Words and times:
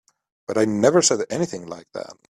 But 0.47 0.57
I 0.57 0.65
never 0.65 1.03
said 1.03 1.19
anything 1.29 1.67
like 1.67 1.85
that. 1.93 2.17